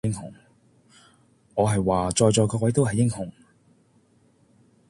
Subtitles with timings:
[1.53, 3.31] 我係話在座各位都係精英